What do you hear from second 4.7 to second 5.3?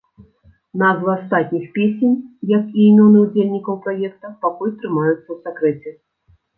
трымаюцца